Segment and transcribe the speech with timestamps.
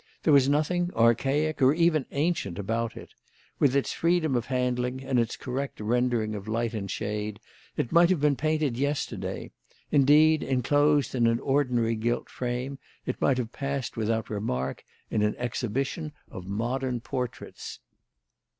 [0.23, 3.13] There was nothing archaic or even ancient about it.
[3.59, 7.39] With its freedom of handling and its correct rendering of light and shade,
[7.77, 9.51] it might have been painted yesterday;
[9.91, 15.35] indeed, enclosed in an ordinary gilt frame, it might have passed without remark in an
[15.37, 17.79] exhibition of modern portraits.